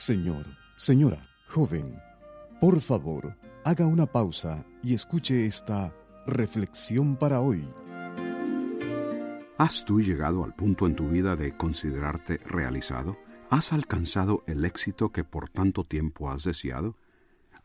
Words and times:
Señor, 0.00 0.46
señora, 0.76 1.28
joven, 1.46 2.00
por 2.58 2.80
favor, 2.80 3.36
haga 3.66 3.84
una 3.84 4.06
pausa 4.06 4.64
y 4.82 4.94
escuche 4.94 5.44
esta 5.44 5.94
reflexión 6.26 7.16
para 7.16 7.42
hoy. 7.42 7.68
¿Has 9.58 9.84
tú 9.84 10.00
llegado 10.00 10.42
al 10.42 10.54
punto 10.54 10.86
en 10.86 10.96
tu 10.96 11.10
vida 11.10 11.36
de 11.36 11.54
considerarte 11.54 12.38
realizado? 12.38 13.18
¿Has 13.50 13.74
alcanzado 13.74 14.42
el 14.46 14.64
éxito 14.64 15.12
que 15.12 15.22
por 15.22 15.50
tanto 15.50 15.84
tiempo 15.84 16.30
has 16.30 16.44
deseado? 16.44 16.96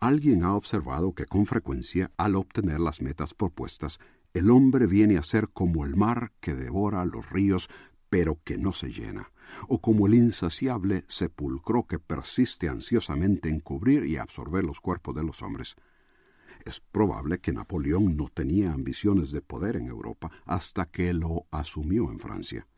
Alguien 0.00 0.42
ha 0.42 0.56
observado 0.56 1.14
que 1.14 1.26
con 1.26 1.46
frecuencia, 1.46 2.10
al 2.16 2.34
obtener 2.34 2.80
las 2.80 3.00
metas 3.00 3.32
propuestas, 3.32 4.00
el 4.32 4.50
hombre 4.50 4.88
viene 4.88 5.18
a 5.18 5.22
ser 5.22 5.50
como 5.50 5.84
el 5.84 5.94
mar 5.94 6.32
que 6.40 6.56
devora 6.56 7.04
los 7.04 7.30
ríos, 7.30 7.70
pero 8.14 8.38
que 8.44 8.56
no 8.56 8.70
se 8.70 8.92
llena 8.92 9.32
o 9.66 9.80
como 9.80 10.06
el 10.06 10.14
insaciable 10.14 11.04
sepulcro 11.08 11.84
que 11.84 11.98
persiste 11.98 12.68
ansiosamente 12.68 13.48
en 13.48 13.58
cubrir 13.58 14.04
y 14.04 14.18
absorber 14.18 14.62
los 14.64 14.78
cuerpos 14.78 15.16
de 15.16 15.24
los 15.24 15.42
hombres. 15.42 15.74
Es 16.64 16.78
probable 16.78 17.40
que 17.40 17.52
Napoleón 17.52 18.16
no 18.16 18.28
tenía 18.28 18.72
ambiciones 18.72 19.32
de 19.32 19.42
poder 19.42 19.74
en 19.74 19.88
Europa 19.88 20.30
hasta 20.44 20.86
que 20.86 21.12
lo 21.12 21.46
asumió 21.50 22.08
en 22.08 22.20
Francia. 22.20 22.68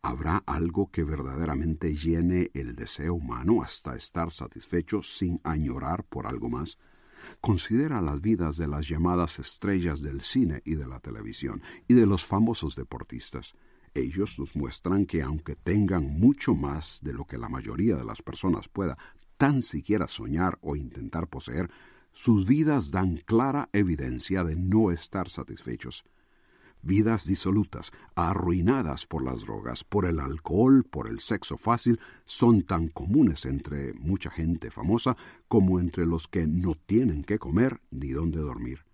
¿Habrá 0.00 0.38
algo 0.46 0.90
que 0.90 1.04
verdaderamente 1.04 1.94
llene 1.94 2.50
el 2.54 2.74
deseo 2.74 3.16
humano 3.16 3.62
hasta 3.62 3.94
estar 3.94 4.32
satisfecho 4.32 5.02
sin 5.02 5.42
añorar 5.44 6.04
por 6.04 6.26
algo 6.26 6.48
más? 6.48 6.78
Considera 7.42 8.00
las 8.00 8.22
vidas 8.22 8.56
de 8.56 8.66
las 8.66 8.88
llamadas 8.88 9.38
estrellas 9.38 10.00
del 10.00 10.22
cine 10.22 10.62
y 10.64 10.76
de 10.76 10.86
la 10.86 11.00
televisión 11.00 11.60
y 11.86 11.92
de 11.92 12.06
los 12.06 12.24
famosos 12.24 12.76
deportistas. 12.76 13.54
Ellos 13.94 14.40
nos 14.40 14.56
muestran 14.56 15.06
que 15.06 15.22
aunque 15.22 15.54
tengan 15.54 16.04
mucho 16.04 16.54
más 16.54 17.00
de 17.02 17.12
lo 17.12 17.24
que 17.24 17.38
la 17.38 17.48
mayoría 17.48 17.96
de 17.96 18.04
las 18.04 18.22
personas 18.22 18.68
pueda 18.68 18.98
tan 19.36 19.62
siquiera 19.62 20.08
soñar 20.08 20.58
o 20.62 20.74
intentar 20.74 21.28
poseer, 21.28 21.70
sus 22.12 22.46
vidas 22.46 22.90
dan 22.90 23.18
clara 23.18 23.68
evidencia 23.72 24.42
de 24.42 24.56
no 24.56 24.90
estar 24.90 25.28
satisfechos. 25.28 26.04
Vidas 26.82 27.24
disolutas, 27.24 27.92
arruinadas 28.14 29.06
por 29.06 29.24
las 29.24 29.42
drogas, 29.42 29.84
por 29.84 30.04
el 30.04 30.20
alcohol, 30.20 30.84
por 30.84 31.08
el 31.08 31.20
sexo 31.20 31.56
fácil, 31.56 31.98
son 32.24 32.62
tan 32.62 32.88
comunes 32.88 33.46
entre 33.46 33.94
mucha 33.94 34.30
gente 34.30 34.70
famosa 34.70 35.16
como 35.48 35.80
entre 35.80 36.04
los 36.04 36.28
que 36.28 36.46
no 36.46 36.74
tienen 36.74 37.24
qué 37.24 37.38
comer 37.38 37.80
ni 37.90 38.10
dónde 38.10 38.40
dormir. 38.40 38.84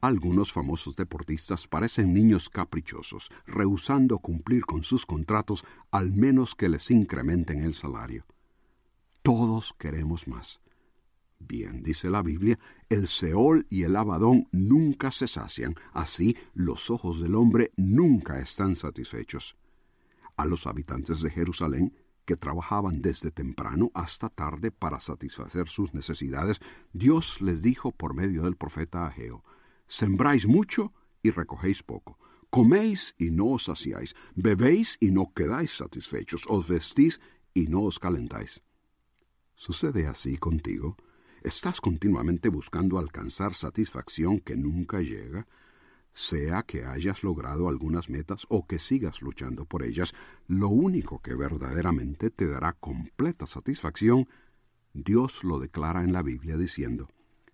Algunos 0.00 0.52
famosos 0.52 0.96
deportistas 0.96 1.66
parecen 1.66 2.12
niños 2.12 2.48
caprichosos, 2.48 3.30
rehusando 3.46 4.18
cumplir 4.18 4.64
con 4.64 4.82
sus 4.82 5.06
contratos 5.06 5.64
al 5.90 6.12
menos 6.12 6.54
que 6.54 6.68
les 6.68 6.90
incrementen 6.90 7.60
el 7.62 7.74
salario. 7.74 8.24
Todos 9.22 9.74
queremos 9.78 10.28
más. 10.28 10.60
Bien, 11.38 11.82
dice 11.82 12.10
la 12.10 12.22
Biblia, 12.22 12.58
el 12.88 13.08
Seol 13.08 13.66
y 13.68 13.82
el 13.82 13.96
Abadón 13.96 14.48
nunca 14.52 15.10
se 15.10 15.26
sacian, 15.26 15.74
así 15.92 16.36
los 16.54 16.90
ojos 16.90 17.20
del 17.20 17.34
hombre 17.34 17.72
nunca 17.76 18.38
están 18.38 18.76
satisfechos. 18.76 19.56
A 20.36 20.46
los 20.46 20.66
habitantes 20.66 21.20
de 21.22 21.30
Jerusalén, 21.30 21.94
que 22.24 22.36
trabajaban 22.36 23.00
desde 23.02 23.30
temprano 23.30 23.90
hasta 23.94 24.28
tarde 24.28 24.70
para 24.70 25.00
satisfacer 25.00 25.68
sus 25.68 25.94
necesidades, 25.94 26.60
Dios 26.92 27.40
les 27.40 27.62
dijo 27.62 27.92
por 27.92 28.14
medio 28.14 28.42
del 28.42 28.56
profeta 28.56 29.06
Ageo, 29.06 29.44
Sembráis 29.86 30.46
mucho 30.46 30.92
y 31.22 31.30
recogéis 31.30 31.82
poco. 31.82 32.18
Coméis 32.50 33.14
y 33.18 33.30
no 33.30 33.46
os 33.46 33.64
saciáis. 33.64 34.14
Bebéis 34.34 34.96
y 35.00 35.10
no 35.10 35.32
quedáis 35.34 35.76
satisfechos. 35.76 36.44
Os 36.48 36.68
vestís 36.68 37.20
y 37.54 37.66
no 37.66 37.82
os 37.82 37.98
calentáis. 37.98 38.62
¿Sucede 39.54 40.06
así 40.06 40.36
contigo? 40.36 40.96
¿Estás 41.42 41.80
continuamente 41.80 42.48
buscando 42.48 42.98
alcanzar 42.98 43.54
satisfacción 43.54 44.40
que 44.40 44.56
nunca 44.56 45.00
llega? 45.00 45.46
Sea 46.12 46.62
que 46.62 46.84
hayas 46.84 47.22
logrado 47.22 47.68
algunas 47.68 48.08
metas 48.08 48.46
o 48.48 48.66
que 48.66 48.78
sigas 48.78 49.22
luchando 49.22 49.66
por 49.66 49.82
ellas, 49.82 50.14
lo 50.46 50.68
único 50.68 51.20
que 51.20 51.34
verdaderamente 51.34 52.30
te 52.30 52.46
dará 52.46 52.72
completa 52.72 53.46
satisfacción, 53.46 54.28
Dios 54.92 55.44
lo 55.44 55.58
declara 55.58 56.00
en 56.02 56.12
la 56.12 56.22
Biblia 56.22 56.56
diciendo, 56.56 57.08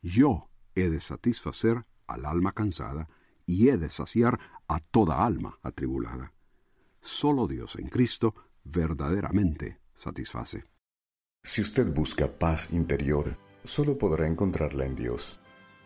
Yo 0.00 0.48
he 0.74 0.88
de 0.88 1.00
satisfacer 1.00 1.84
al 2.06 2.24
alma 2.24 2.52
cansada 2.52 3.08
y 3.46 3.68
he 3.68 3.76
de 3.76 3.90
saciar 3.90 4.38
a 4.68 4.78
toda 4.80 5.24
alma 5.24 5.58
atribulada. 5.62 6.32
Solo 7.00 7.46
Dios 7.46 7.76
en 7.76 7.88
Cristo 7.88 8.34
verdaderamente 8.64 9.78
satisface. 9.94 10.64
Si 11.42 11.62
usted 11.62 11.94
busca 11.94 12.38
paz 12.38 12.72
interior, 12.72 13.38
solo 13.62 13.96
podrá 13.96 14.26
encontrarla 14.26 14.84
en 14.84 14.96
Dios. 14.96 15.38